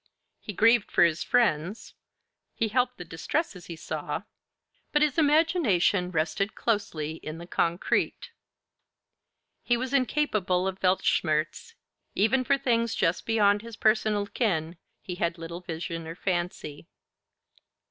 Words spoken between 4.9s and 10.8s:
but his imagination rested closely in the concrete. He was incapable of